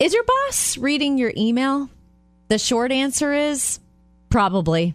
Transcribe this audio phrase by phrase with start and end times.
[0.00, 1.90] Is your boss reading your email?
[2.48, 3.80] The short answer is
[4.30, 4.94] probably.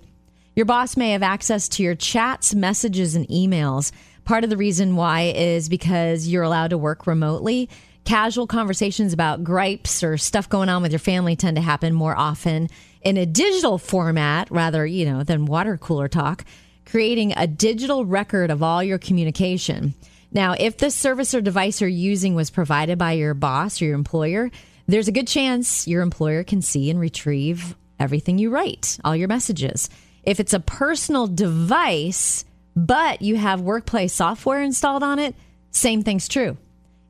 [0.55, 3.91] Your boss may have access to your chats, messages, and emails.
[4.23, 7.69] Part of the reason why is because you're allowed to work remotely.
[8.03, 12.17] Casual conversations about gripes or stuff going on with your family tend to happen more
[12.17, 12.67] often
[13.01, 16.43] in a digital format rather, you know, than water cooler talk,
[16.83, 19.93] creating a digital record of all your communication.
[20.31, 23.93] Now, if the service or device you're using was provided by your boss or your
[23.93, 24.49] employer,
[24.87, 29.27] there's a good chance your employer can see and retrieve everything you write, all your
[29.27, 29.89] messages.
[30.23, 35.35] If it's a personal device, but you have workplace software installed on it,
[35.71, 36.57] same thing's true.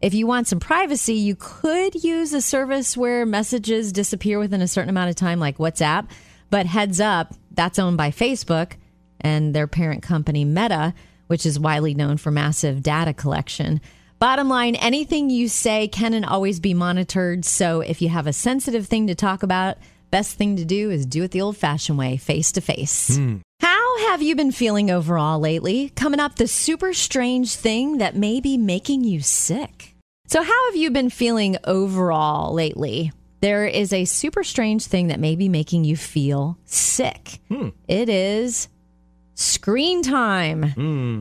[0.02, 4.68] If you want some privacy, you could use a service where messages disappear within a
[4.68, 6.10] certain amount of time, like WhatsApp.
[6.50, 8.74] But heads up, that's owned by Facebook
[9.22, 10.94] and their parent company, Meta,
[11.28, 13.82] which is widely known for massive data collection.
[14.20, 17.44] Bottom line, anything you say can and always be monitored.
[17.44, 19.78] So if you have a sensitive thing to talk about,
[20.10, 23.18] best thing to do is do it the old fashioned way, face to face.
[23.18, 23.38] Hmm.
[23.60, 25.90] How have you been feeling overall lately?
[25.96, 29.96] Coming up, the super strange thing that may be making you sick.
[30.28, 33.12] So, how have you been feeling overall lately?
[33.42, 37.40] There is a super strange thing that may be making you feel sick.
[37.50, 37.70] Hmm.
[37.88, 38.70] It is
[39.36, 40.74] screen time.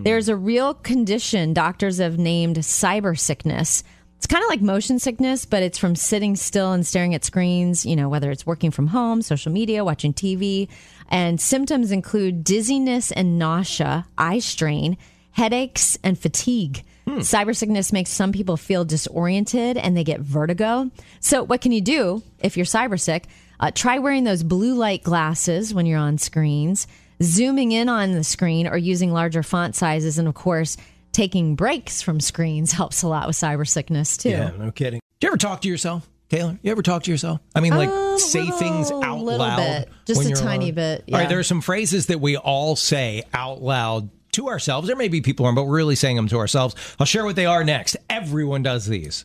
[0.04, 3.84] There's a real condition doctors have named cyber sickness.
[4.16, 7.84] It's kind of like motion sickness, but it's from sitting still and staring at screens,
[7.84, 10.68] you know, whether it's working from home, social media, watching TV.
[11.10, 14.96] And symptoms include dizziness and nausea, eye strain,
[15.32, 16.84] headaches, and fatigue.
[17.06, 20.90] Cyber sickness makes some people feel disoriented and they get vertigo.
[21.20, 23.26] So, what can you do if you're cyber sick?
[23.60, 26.86] Uh, try wearing those blue light glasses when you're on screens,
[27.22, 30.18] zooming in on the screen, or using larger font sizes.
[30.18, 30.76] And of course,
[31.12, 34.30] taking breaks from screens helps a lot with cyber sickness too.
[34.30, 35.00] Yeah, no kidding.
[35.20, 36.58] Do you ever talk to yourself, Taylor?
[36.62, 37.40] You ever talk to yourself?
[37.54, 39.56] I mean, like A say little- things out loud.
[39.56, 39.88] bit.
[40.06, 43.62] Just a tiny bit, All right, there are some phrases that we all say out
[43.62, 44.88] loud to ourselves.
[44.88, 46.74] There may be people aren't, but we're really saying them to ourselves.
[46.98, 47.96] I'll share what they are next.
[48.10, 49.24] Everyone does these.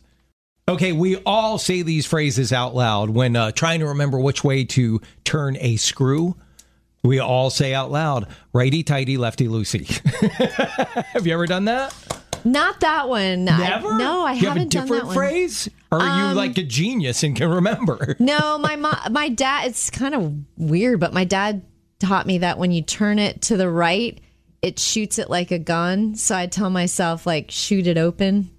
[0.68, 4.64] Okay, we all say these phrases out loud when uh, trying to remember which way
[4.66, 6.36] to turn a screw.
[7.02, 9.86] We all say out loud, righty tighty, lefty loosey.
[11.12, 11.94] Have you ever done that?
[12.44, 13.48] Not that one.
[13.48, 13.96] I- Never?
[13.98, 15.14] no, I you haven't have a done different that one.
[15.14, 15.68] phrase?
[15.92, 18.16] Or are you um, like a genius and can remember?
[18.20, 19.66] No, my mo- my dad.
[19.68, 21.62] It's kind of weird, but my dad
[21.98, 24.18] taught me that when you turn it to the right,
[24.62, 26.14] it shoots it like a gun.
[26.14, 28.50] So I tell myself like shoot it open.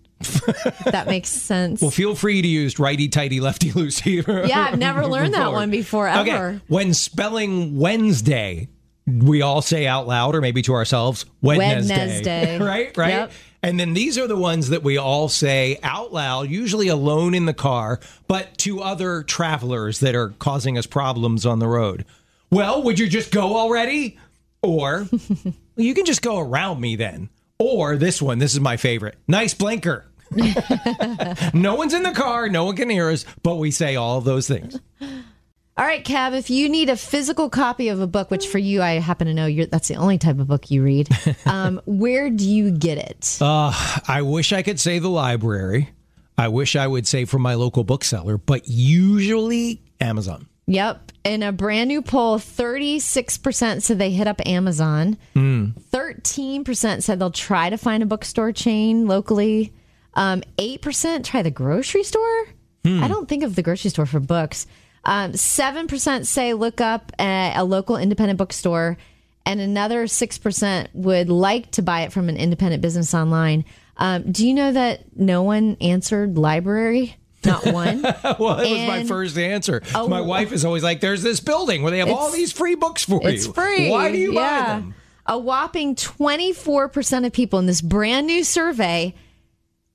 [0.86, 1.82] That makes sense.
[1.82, 4.48] Well, feel free to use righty tighty, lefty loosey.
[4.48, 6.22] yeah, I've never learned that one before ever.
[6.22, 8.68] Okay, when spelling Wednesday,
[9.08, 11.98] we all say out loud, or maybe to ourselves, Wednesday.
[11.98, 12.60] Wednesday.
[12.62, 13.10] right, right.
[13.10, 13.32] Yep.
[13.64, 17.46] And then these are the ones that we all say out loud, usually alone in
[17.46, 22.06] the car, but to other travelers that are causing us problems on the road.
[22.50, 24.18] Well, would you just go already?
[24.64, 25.08] Or
[25.76, 27.30] you can just go around me then.
[27.60, 29.18] Or this one, this is my favorite.
[29.28, 30.06] Nice blinker.
[31.54, 34.48] no one's in the car, no one can hear us, but we say all those
[34.48, 34.80] things.
[35.02, 38.82] All right, Kev, if you need a physical copy of a book, which for you,
[38.82, 41.10] I happen to know you're, that's the only type of book you read,
[41.46, 43.38] um, where do you get it?
[43.42, 43.74] Uh,
[44.08, 45.90] I wish I could say the library.
[46.38, 50.48] I wish I would say from my local bookseller, but usually Amazon.
[50.68, 51.12] Yep.
[51.24, 55.18] In a brand new poll, 36% said they hit up Amazon.
[55.36, 59.74] 13% said they'll try to find a bookstore chain locally.
[60.14, 62.48] Um, 8% try the grocery store.
[62.84, 64.66] I don't think of the grocery store for books.
[65.06, 68.98] Um, 7% say look up a, a local independent bookstore.
[69.46, 73.66] And another 6% would like to buy it from an independent business online.
[73.98, 77.18] Um, do you know that no one answered library?
[77.44, 78.02] Not one.
[78.04, 79.82] well, that was my first answer.
[79.96, 80.08] Oh.
[80.08, 83.04] my wife is always like, "There's this building where they have all these free books
[83.04, 83.50] for It's you.
[83.52, 83.90] It's free.
[83.90, 84.96] Why do you buy them?"
[85.26, 89.16] A whopping 24% of people in this brand new survey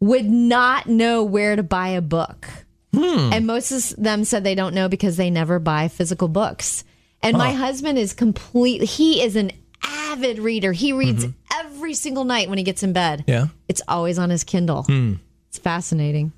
[0.00, 2.48] would not know where to buy a book.
[2.94, 3.32] Hmm.
[3.32, 6.84] And most of them said they don't know because they never buy physical books.
[7.22, 9.50] And my husband is complete, he is an
[9.82, 10.72] avid reader.
[10.72, 13.20] He reads every single night when he gets in bed.
[13.20, 13.30] Mm-hmm.
[13.30, 13.46] Yeah.
[13.46, 13.52] Hmm.
[13.68, 14.86] It's always on his Kindle.
[15.48, 16.32] It's fascinating.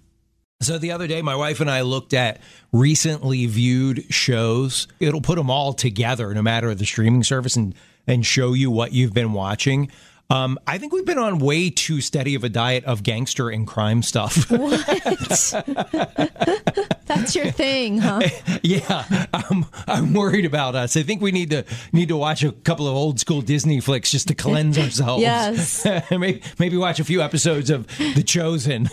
[0.60, 2.40] So the other day, my wife and I looked at
[2.72, 4.88] recently viewed shows.
[4.98, 7.74] It'll put them all together, no matter the streaming service, and
[8.08, 9.90] and show you what you've been watching.
[10.30, 13.66] Um, I think we've been on way too steady of a diet of gangster and
[13.66, 14.34] crime stuff.
[14.48, 15.52] That's
[17.06, 18.20] That's your thing, huh?
[18.62, 20.96] Yeah, I'm I'm worried about us.
[20.98, 24.10] I think we need to need to watch a couple of old school Disney flicks
[24.10, 25.22] just to cleanse ourselves.
[25.22, 25.86] Yes.
[26.10, 28.90] maybe, maybe watch a few episodes of The Chosen.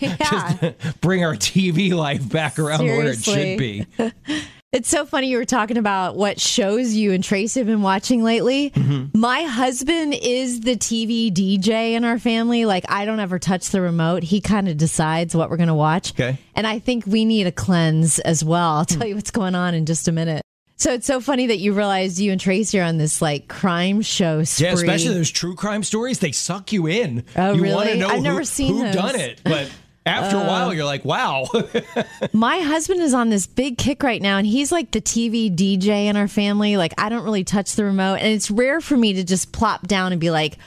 [0.00, 0.72] yeah.
[1.02, 2.96] Bring our TV life back around Seriously.
[2.96, 4.42] where it should be.
[4.72, 8.22] It's so funny you were talking about what shows you and Tracy have been watching
[8.22, 8.70] lately.
[8.70, 9.20] Mm-hmm.
[9.20, 12.64] My husband is the TV DJ in our family.
[12.64, 14.22] Like I don't ever touch the remote.
[14.22, 16.12] He kind of decides what we're going to watch.
[16.12, 16.32] Okay.
[16.32, 16.38] Hmm.
[16.54, 18.70] And I think we need a cleanse as well.
[18.70, 20.40] I'll tell you what's going on in just a minute.
[20.78, 24.00] So it's so funny that you realized you and Tracy are on this like crime
[24.00, 24.68] show spree.
[24.68, 26.18] Yeah, especially those true crime stories.
[26.18, 27.24] They suck you in.
[27.36, 27.74] Oh, you really?
[27.74, 28.94] want to know I've who, never seen who those.
[28.94, 29.70] done it, but
[30.04, 31.46] after a while, uh, you're like, wow.
[32.32, 36.06] My husband is on this big kick right now, and he's like the TV DJ
[36.06, 36.76] in our family.
[36.76, 39.86] Like, I don't really touch the remote, and it's rare for me to just plop
[39.86, 40.58] down and be like,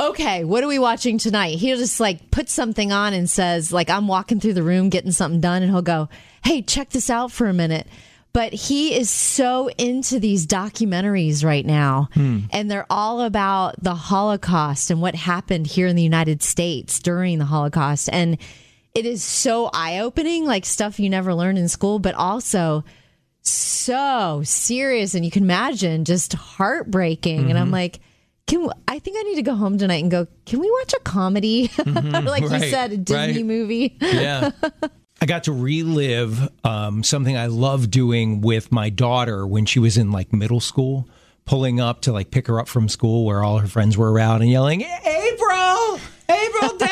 [0.00, 1.58] okay, what are we watching tonight?
[1.58, 5.12] He'll just like put something on and says, like, I'm walking through the room getting
[5.12, 6.08] something done, and he'll go,
[6.44, 7.86] hey, check this out for a minute.
[8.32, 12.40] But he is so into these documentaries right now, hmm.
[12.50, 17.38] and they're all about the Holocaust and what happened here in the United States during
[17.38, 18.08] the Holocaust.
[18.10, 18.38] And
[18.94, 22.84] it is so eye opening, like stuff you never learned in school, but also
[23.42, 25.14] so serious.
[25.14, 27.50] And you can imagine just heartbreaking.
[27.50, 28.00] And I'm like,
[28.46, 31.00] can I think I need to go home tonight and go, can we watch a
[31.00, 31.70] comedy?
[31.86, 33.46] like you said, a Disney right.
[33.46, 33.96] movie.
[34.00, 34.50] yeah.
[35.20, 39.96] I got to relive um, something I loved doing with my daughter when she was
[39.96, 41.08] in like middle school,
[41.44, 44.42] pulling up to like pick her up from school where all her friends were around
[44.42, 45.41] and yelling, April,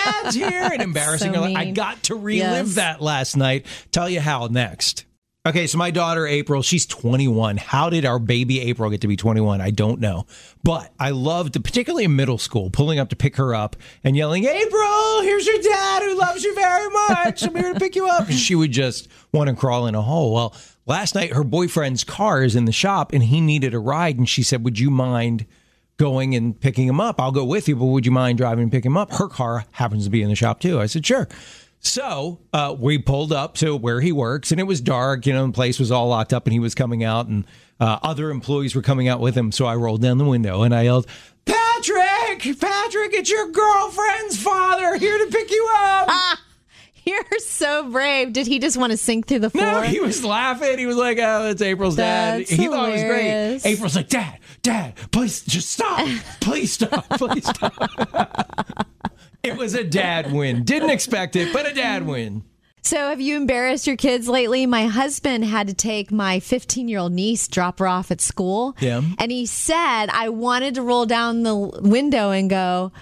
[0.05, 1.53] dad's here, and embarrassing So her.
[1.59, 2.75] I got to relive Yes.
[2.77, 3.67] that last night.
[3.93, 5.05] Tell you how next.
[5.47, 7.57] Okay, so my daughter April, she's 21.
[7.57, 9.63] How did our baby April get to be 21?
[9.63, 10.27] I don't know.
[10.63, 13.75] But I loved, particularly in middle school, pulling up to pick her up
[14.05, 17.43] and yelling, April, here's your dad who loves you very much.
[17.43, 18.29] I'm here to pick you up.
[18.29, 20.35] And she would just want to crawl in a hole.
[20.35, 20.55] Well,
[20.85, 24.19] last night her boyfriend's car is in the shop and he needed a ride.
[24.19, 25.47] And she said, Would you mind
[26.01, 27.21] going and picking him up?
[27.21, 29.13] I'll go with you, but would you mind driving and pick him up?
[29.13, 30.81] Her car happens to be in the shop too.
[30.81, 31.29] I said, Sure.
[31.83, 35.27] So uh, we pulled up to where he works, and it was dark.
[35.27, 37.47] You know, the place was all locked up, and he was coming out, and
[37.79, 39.51] uh, other employees were coming out with him.
[39.51, 41.07] So I rolled down the window and I yelled,
[41.47, 46.39] "Patrick, Patrick, it's your girlfriend's father here to pick you up."
[47.05, 48.35] You're so brave.
[48.35, 49.65] Did he just want to sink through the floor?
[49.65, 50.79] No, he was laughing.
[50.79, 53.61] He was like, "Oh, it's April's That's dad." He thought it was great.
[53.65, 56.07] April's like, "Dad, Dad, please just stop.
[56.41, 57.09] Please stop.
[57.19, 57.73] Please stop."
[59.43, 60.65] it was a dad win.
[60.65, 62.45] Didn't expect it, but a dad win.
[62.83, 64.65] So, have you embarrassed your kids lately?
[64.67, 68.75] My husband had to take my 15 year old niece, drop her off at school.
[68.81, 69.03] Yeah.
[69.19, 72.93] And he said, I wanted to roll down the window and go,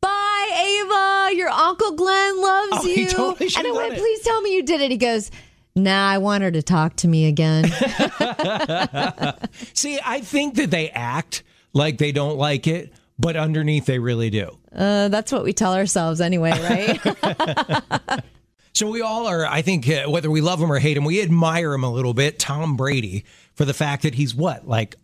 [0.00, 1.36] Bye, Ava.
[1.36, 3.06] Your Uncle Glenn loves Oh, you.
[3.06, 3.94] totally and I went.
[3.98, 4.90] Please tell me you did it.
[4.90, 5.30] He goes,
[5.76, 7.64] Nah, I want her to talk to me again.
[9.74, 14.30] See, I think that they act like they don't like it, but underneath they really
[14.30, 14.58] do.
[14.74, 18.20] uh, that's what we tell ourselves anyway, right?
[18.72, 21.20] So we all are, I think, uh, whether we love him or hate him, we
[21.20, 23.24] admire him a little bit, Tom Brady,
[23.54, 24.94] for the fact that he's what, like,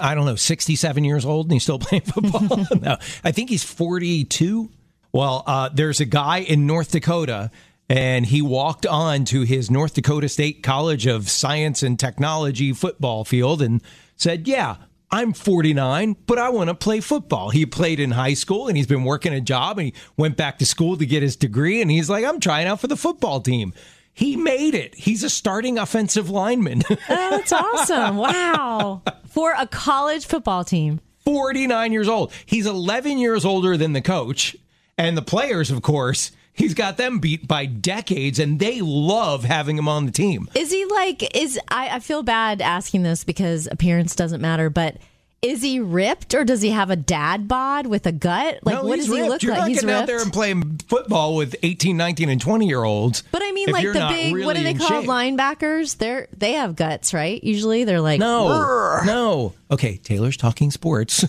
[0.00, 2.66] I don't know, 67 years old and he's still playing football?
[2.80, 4.70] no, I think he's 42.
[5.12, 7.50] Well, uh, there's a guy in North Dakota,
[7.90, 13.24] and he walked on to his North Dakota State College of Science and Technology football
[13.24, 13.82] field and
[14.14, 14.76] said, Yeah,
[15.10, 17.50] I'm 49, but I want to play football.
[17.50, 20.60] He played in high school and he's been working a job and he went back
[20.60, 21.82] to school to get his degree.
[21.82, 23.74] And he's like, I'm trying out for the football team.
[24.12, 24.94] He made it.
[24.94, 26.82] He's a starting offensive lineman.
[26.90, 28.18] oh, that's awesome.
[28.18, 29.02] Wow.
[29.26, 31.00] For a college football team.
[31.24, 32.32] 49 years old.
[32.46, 34.56] He's 11 years older than the coach.
[34.96, 36.30] And the players, of course,
[36.60, 40.48] he's got them beat by decades and they love having him on the team.
[40.54, 44.96] Is he like is I, I feel bad asking this because appearance doesn't matter, but
[45.42, 48.58] is he ripped or does he have a dad bod with a gut?
[48.62, 49.28] Like No, what does he ripped.
[49.30, 49.60] look You're like?
[49.60, 50.00] not He's getting ripped.
[50.02, 53.22] out there and playing football with 18, 19, and 20 year olds.
[53.32, 55.06] but I mean like the big what really are they in called?
[55.06, 55.96] Linebackers?
[55.96, 57.42] They're they have guts, right?
[57.42, 59.54] Usually they're like No, no.
[59.70, 61.24] Okay, Taylor's talking sports.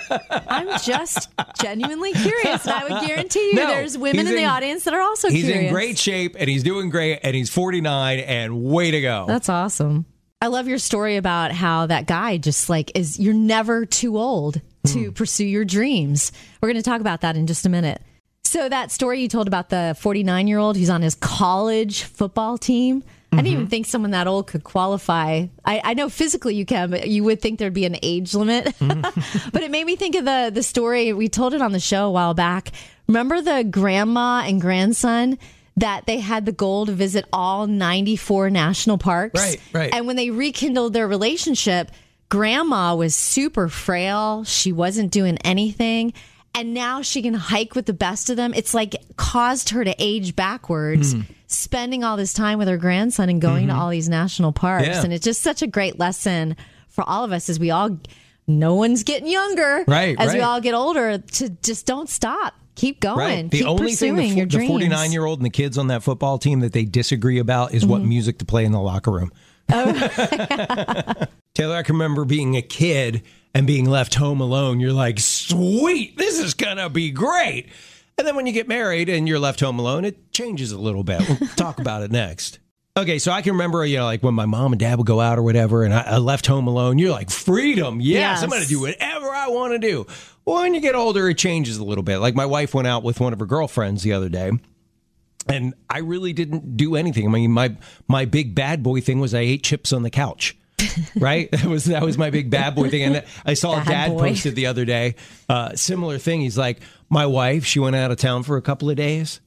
[0.30, 1.28] I'm just
[1.60, 2.64] genuinely curious.
[2.66, 5.28] And I would guarantee you No, there's women he's in the audience that are also
[5.28, 5.66] he's curious.
[5.66, 9.24] in great shape and he's doing great and he's 49 and way to go.
[9.26, 10.06] That's awesome.
[10.42, 14.62] I love your story about how that guy just like is you're never too old
[14.86, 15.10] to hmm.
[15.10, 16.32] pursue your dreams.
[16.60, 18.00] We're going to talk about that in just a minute.
[18.44, 22.56] So that story you told about the 49 year old who's on his college football
[22.56, 23.04] team.
[23.32, 23.70] I didn't even mm-hmm.
[23.70, 25.46] think someone that old could qualify.
[25.64, 28.66] I, I know physically you can, but you would think there'd be an age limit.
[28.78, 29.50] Mm-hmm.
[29.52, 32.06] but it made me think of the the story we told it on the show
[32.06, 32.72] a while back.
[33.06, 35.38] Remember the grandma and grandson
[35.76, 39.40] that they had the goal to visit all 94 national parks.
[39.40, 39.90] Right, right.
[39.94, 41.90] And when they rekindled their relationship,
[42.28, 44.44] grandma was super frail.
[44.44, 46.12] She wasn't doing anything.
[46.54, 48.52] And now she can hike with the best of them.
[48.54, 51.20] It's like caused her to age backwards, Hmm.
[51.46, 54.84] spending all this time with her grandson and going to all these national parks.
[54.84, 54.92] Mm-hmm.
[54.94, 55.04] Yeah.
[55.04, 56.56] And it's just such a great lesson
[56.88, 57.96] for all of us as we all,
[58.48, 59.84] no one's getting younger.
[59.86, 62.54] Right, As we all get older, to just don't stop.
[62.80, 63.18] Keep going.
[63.18, 63.50] Right.
[63.50, 66.02] The Keep only thing pursuing the, the 49 year old and the kids on that
[66.02, 67.90] football team that they disagree about is Mm-hmm.
[67.92, 69.30] what music to play in the locker room.
[69.70, 69.92] Oh.
[71.54, 73.22] Taylor, I can remember being a kid
[73.54, 74.80] and being left home alone.
[74.80, 77.68] You're like, sweet, this is going to be great.
[78.16, 81.04] And then when you get married and you're left home alone, it changes a little
[81.04, 81.20] bit.
[81.28, 82.60] We'll talk about it next.
[82.96, 85.20] Okay, so I can remember, you know, like when my mom and dad would go
[85.20, 86.98] out or whatever, and I, I left home alone.
[86.98, 88.00] You're like, freedom.
[88.00, 90.06] Yes, I'm going to do whatever I want to do.
[90.44, 92.18] Well, when you get older, it changes a little bit.
[92.18, 94.50] Like my wife went out with one of her girlfriends the other day,
[95.48, 97.26] and I really didn't do anything.
[97.26, 97.76] I mean, my
[98.08, 100.56] my big bad boy thing was I ate chips on the couch.
[101.16, 104.08] right, that was that was my big bad boy thing, and I saw Bad Dad
[104.08, 104.30] boy.
[104.30, 105.14] posted the other day,
[105.48, 106.40] uh, similar thing.
[106.40, 109.40] He's like, my wife, she went out of town for a couple of days.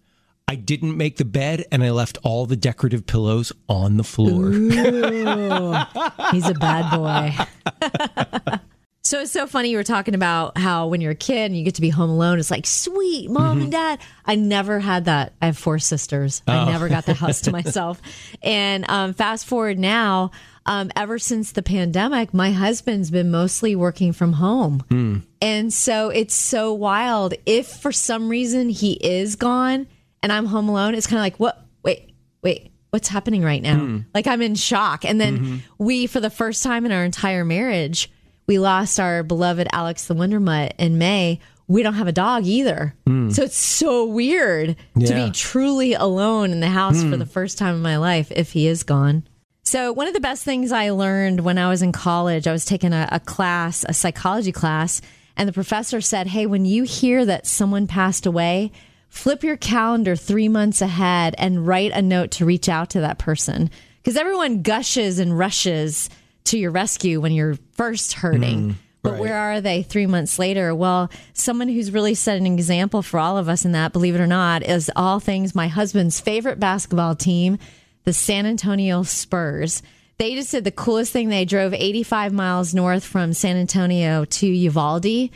[0.48, 4.48] I didn't make the bed, and I left all the decorative pillows on the floor.
[4.48, 4.70] Ooh,
[6.32, 8.60] He's a bad boy.
[9.04, 11.64] so it's so funny you were talking about how when you're a kid and you
[11.64, 14.00] get to be home alone, it's like, sweet, mom and dad.
[14.26, 15.34] I never had that.
[15.42, 16.44] I have four sisters.
[16.46, 18.02] I never got the house to myself.
[18.42, 20.32] And um, fast forward now,
[20.66, 25.26] um, ever since the pandemic, my husband's been mostly working from home.
[25.42, 27.34] And so it's so wild.
[27.46, 29.88] If for some reason he is gone
[30.24, 31.64] and I'm home alone, it's kind of like, what?
[31.84, 33.78] Wait, wait, what's happening right now?
[33.80, 34.00] Hmm.
[34.16, 35.04] Like I'm in shock.
[35.04, 35.58] And then mm-hmm.
[35.78, 38.10] we, for the first time in our entire marriage,
[38.48, 41.40] we lost our beloved Alex the Wonder Mutt in May.
[41.68, 42.96] We don't have a dog either.
[43.06, 43.30] Hmm.
[43.30, 47.20] So it's so weird to be truly alone in the house for hmm.
[47.20, 49.28] the first time in my life if he is gone.
[49.66, 52.66] So, one of the best things I learned when I was in college, I was
[52.66, 55.02] taking a, a class, a psychology class,
[55.38, 58.74] and the professor said, Hey, when you hear that someone passed away,
[59.14, 63.20] flip your calendar three months ahead and write a note to reach out to that
[63.20, 63.70] person.
[64.02, 66.10] Because everyone gushes and rushes
[66.46, 68.72] to your rescue when you're first hurting.
[68.72, 69.22] Mm, but right.
[69.22, 70.74] where are they three months later?
[70.74, 74.20] Well, someone who's really set an example for all of us in that, believe it
[74.20, 77.60] or not, is all things my husband's favorite basketball team,
[78.06, 79.84] the San Antonio Spurs.
[80.18, 81.30] They just did the coolest thing.
[81.30, 85.30] They drove 85 miles north from San Antonio to Uvalde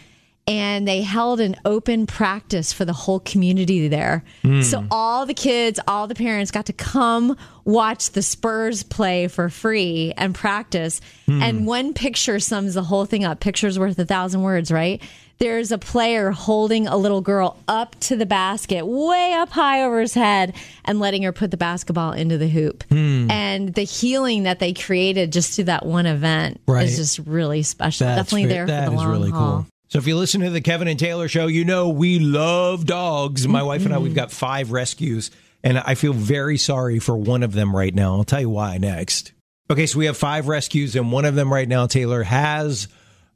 [0.47, 4.23] and they held an open practice for the whole community there.
[4.61, 7.35] So all the kids, all the parents got to come
[7.65, 11.01] watch the Spurs play for free and practice.
[11.27, 13.41] And one picture sums the whole thing up.
[13.41, 15.01] Picture's worth a thousand words, right?
[15.39, 19.99] There's a player holding a little girl up to the basket, way up high over
[20.01, 22.83] his head, and letting her put the basketball into the hoop.
[22.89, 26.87] And the healing that they created just through that one event Right.
[26.87, 28.07] is just really special.
[28.07, 29.55] That's Definitely there for the long really haul.
[29.57, 29.65] cool.
[29.89, 33.47] So if you listen to the Kevin and Taylor show, you know we love dogs.
[33.47, 34.15] My wife and I, we've mm-hmm.
[34.17, 35.31] got five rescues,
[35.63, 38.15] and I feel very sorry for one of them right now.
[38.15, 39.31] I'll tell you why next.
[39.69, 42.89] Okay, so we have five rescues, and one of them right now, Taylor, has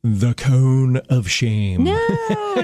[0.03, 1.83] the cone of shame.
[1.83, 1.93] No,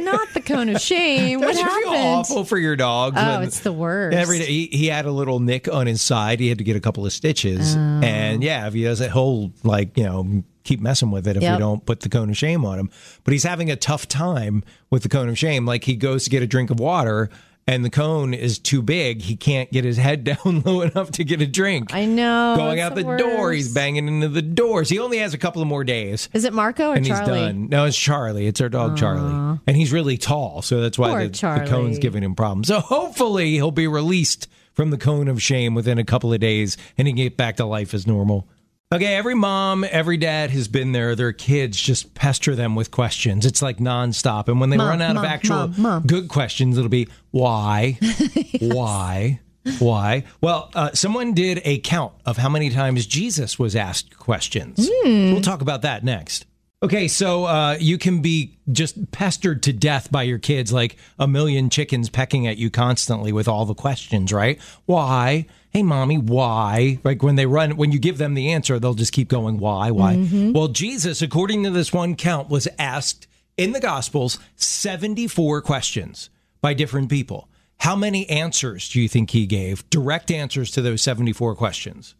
[0.01, 1.39] not the cone of shame.
[1.47, 1.83] What happened?
[1.83, 3.13] feel awful for your dog?
[3.15, 4.17] Oh, it's the worst.
[4.17, 6.39] Every day he, he had a little nick on his side.
[6.39, 7.79] He had to get a couple of stitches, Oh.
[8.03, 11.43] and yeah, if he does it, he'll like you know keep messing with it if
[11.43, 12.89] we don't put the cone of shame on him.
[13.23, 15.65] But he's having a tough time with the cone of shame.
[15.65, 17.29] Like he goes to get a drink of water.
[17.69, 19.21] And the cone is too big.
[19.21, 21.93] He can't get his head down low enough to get a drink.
[21.93, 22.55] I know.
[22.55, 24.89] Going out the, the door, he's banging into the doors.
[24.89, 27.33] He only has a couple of more days Is it Marco or and Charlie?
[27.39, 27.67] he's done.
[27.69, 28.47] No, it's Charlie.
[28.47, 32.23] It's our dog Charlie, and he's really tall, so that's why the, the cone's giving
[32.23, 32.69] him problems.
[32.69, 36.77] So hopefully he'll be released from the cone of shame within a couple of days,
[36.97, 38.47] and he can get back to life as normal.
[38.93, 41.13] Okay, every mom, every dad has been there.
[41.13, 43.45] Their kids just pester them with questions.
[43.45, 46.77] It's like nonstop, and when they Mom, run out mom, of actual mom, good questions,
[46.77, 47.99] it'll be why,
[48.59, 49.41] why.
[49.79, 50.23] Why?
[50.39, 54.89] Well, uh, someone did a count of how many times Jesus was asked questions.
[55.03, 56.45] We'll talk about that next.
[56.83, 61.27] Okay, so uh, you can be just pestered to death by your kids, like a
[61.27, 64.59] million chickens pecking at you constantly with all the questions, right?
[64.85, 65.47] Why?
[65.71, 66.99] Hey, mommy, why?
[67.03, 69.89] Like when they run, when you give them the answer, they'll just keep going, why,
[69.89, 70.15] why?
[70.53, 73.25] Well, Jesus, according to this one count, was asked
[73.57, 76.29] in the Gospels 74 questions
[76.61, 77.49] by different people.
[77.79, 79.87] How many answers do you think he gave?
[79.89, 82.13] Direct answers to those 74 questions.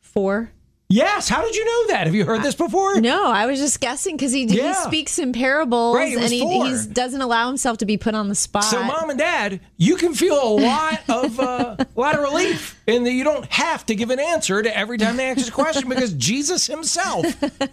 [0.00, 0.50] Four.
[0.90, 1.28] Yes.
[1.28, 2.06] How did you know that?
[2.06, 2.98] Have you heard this before?
[3.00, 6.86] No, I was just guessing because he, he speaks in parables Right, and he he's,
[6.86, 8.64] doesn't allow himself to be put on the spot.
[8.64, 12.82] So, mom and dad, you can feel a lot of uh, a lot of relief
[12.86, 15.50] in that you don't have to give an answer to every time they ask a
[15.50, 17.26] question because Jesus Himself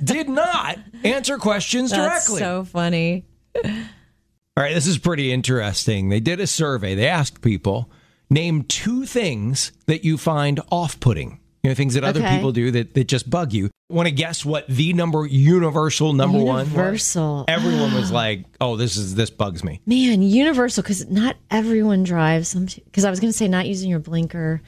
[0.03, 2.39] did not answer questions That's directly.
[2.39, 3.25] so funny.
[3.63, 6.09] All right, this is pretty interesting.
[6.09, 6.95] They did a survey.
[6.95, 7.89] They asked people
[8.29, 11.39] name two things that you find off-putting.
[11.65, 12.35] You know, things that other Okay.
[12.35, 13.71] people do that, that just bug you.
[13.89, 16.65] Want to guess what the number universal number one?
[16.67, 17.45] Universal.
[17.47, 22.53] Everyone was like, "Oh, this is this bugs me." Man, universal because not everyone drives.
[22.53, 24.61] Because I was going to say not using your blinker,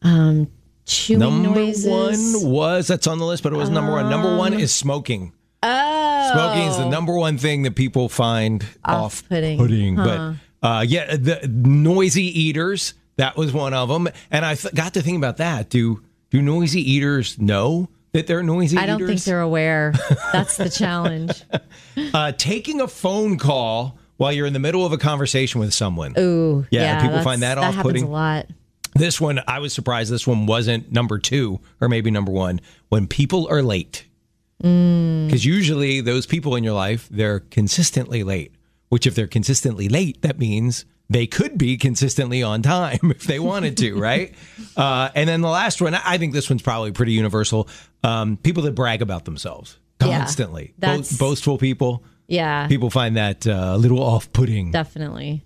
[0.00, 0.48] um,
[0.86, 1.86] chewing Number noises.
[2.42, 4.08] one was that's on the list, but it was number one.
[4.08, 5.32] Number one is smoking.
[5.62, 9.60] oh, Smoking is the number one thing that people find Off-putting.
[9.60, 9.96] off-putting.
[9.96, 14.08] But uh, yeah, the noisy eaters that was one of them.
[14.30, 15.68] And I th- got to think about that.
[15.68, 19.92] Do do noisy eaters know that they're noisy I don't think they're aware.
[20.32, 21.42] That's the challenge.
[22.14, 26.14] uh, taking a phone call while you're in the middle of a conversation with someone.
[26.18, 28.04] Ooh, Yeah, people find that That off-putting.
[28.04, 28.46] a lot.
[28.94, 30.10] This one, I was surprised.
[30.12, 32.60] This one wasn't number two or maybe number one.
[32.88, 34.04] When people are late,
[34.62, 35.26] Mm.
[35.26, 38.52] because usually those people in your life they're consistently late.
[38.90, 43.38] Which, if they're consistently late, that means they could be consistently on time if they
[43.40, 44.34] wanted to, right?
[44.76, 47.68] Uh, and then the last one, I think this one's probably pretty universal.
[48.04, 52.04] Um, people that brag about themselves Yeah, constantly, Bo- boastful people.
[52.28, 54.70] Yeah, People find that uh, a little off-putting.
[54.70, 55.42] definitely.